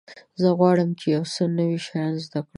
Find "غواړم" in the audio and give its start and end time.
0.59-0.89